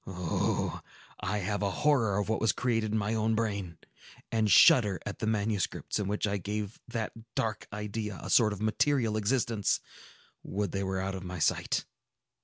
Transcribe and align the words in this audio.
Oh, 0.07 0.81
I 1.19 1.37
have 1.45 1.61
a 1.61 1.69
horror 1.85 2.17
of 2.17 2.27
what 2.27 2.41
was 2.41 2.53
created 2.53 2.91
in 2.91 2.97
my 2.97 3.13
own 3.13 3.35
brain, 3.35 3.77
and 4.31 4.49
shudder 4.49 4.99
at 5.05 5.19
the 5.19 5.27
manuscripts 5.27 5.99
in 5.99 6.07
which 6.07 6.25
I 6.25 6.37
gave 6.37 6.79
that 6.87 7.11
dark 7.35 7.67
idea 7.71 8.19
a 8.19 8.31
sort 8.31 8.51
of 8.51 8.63
material 8.63 9.15
existence! 9.15 9.79
Would 10.41 10.71
they 10.71 10.83
were 10.83 10.99
out 10.99 11.13
of 11.13 11.23
my 11.23 11.37
sight!" 11.37 11.85